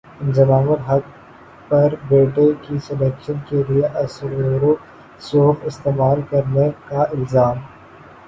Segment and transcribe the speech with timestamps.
[0.21, 1.09] انضمام الحق
[1.69, 7.57] پر بیٹے کی سلیکشن کیلئے اثرورسوخ استعمال کرنے کا الزام